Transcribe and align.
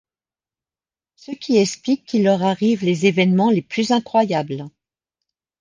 Ce 1.15 1.31
qui 1.31 1.57
explique 1.57 2.05
qu'il 2.07 2.23
leur 2.23 2.41
arrive 2.41 2.83
les 2.83 3.05
évènements 3.05 3.51
les 3.51 3.61
plus 3.61 3.91
incroyables. 3.91 4.65